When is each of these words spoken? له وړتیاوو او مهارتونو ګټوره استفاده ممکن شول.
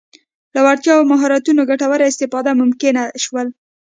له 0.53 0.59
وړتیاوو 0.65 0.99
او 1.03 1.09
مهارتونو 1.11 1.61
ګټوره 1.71 2.05
استفاده 2.11 2.51
ممکن 2.61 2.95
شول. 3.23 3.47